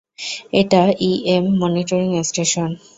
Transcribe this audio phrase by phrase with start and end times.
[0.53, 2.69] এটা EM monitoring station.